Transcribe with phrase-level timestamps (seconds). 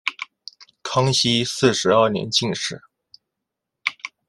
[0.81, 2.81] 康熙四十二年进士。